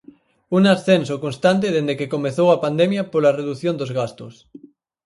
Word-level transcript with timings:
Un 0.57 0.63
ascenso 0.75 1.15
constante 1.25 1.67
dende 1.75 1.97
que 1.99 2.11
comezou 2.15 2.47
a 2.51 2.61
pandemia 2.65 3.03
pola 3.11 3.35
redución 3.39 3.75
dos 3.77 3.91
gastos. 3.99 4.33